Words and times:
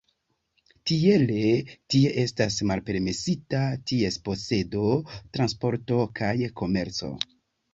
Tiele 0.91 1.43
tie 1.95 2.13
estas 2.21 2.57
malpermesita 2.71 3.59
ties 3.93 4.19
posedo, 4.31 4.89
transporto 5.39 6.01
kaj 6.23 6.35
komerco. 6.63 7.13